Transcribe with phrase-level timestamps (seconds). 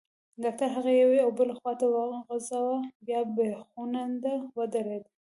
[0.43, 5.03] ډاکټر هغه یوې او بلې خواته وخوځاوه، بیا بېخونده ودرېد.